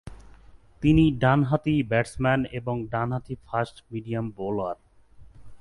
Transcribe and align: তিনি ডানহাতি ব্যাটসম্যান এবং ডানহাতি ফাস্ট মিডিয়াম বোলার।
তিনি 0.81 1.03
ডানহাতি 1.21 1.75
ব্যাটসম্যান 1.91 2.41
এবং 2.59 2.75
ডানহাতি 2.93 3.35
ফাস্ট 3.45 3.75
মিডিয়াম 3.91 4.25
বোলার। 4.37 4.77